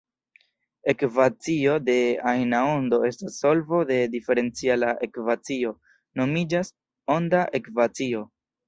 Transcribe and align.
Ekvacio 0.93 1.75
de 1.89 1.97
ajna 2.31 2.63
ondo 2.79 3.01
estas 3.11 3.37
solvo 3.45 3.83
de 3.93 4.01
diferenciala 4.17 4.93
ekvacio, 5.11 5.79
nomiĝas 6.23 6.77
"«onda 7.21 7.49
ekvacio»". 7.63 8.31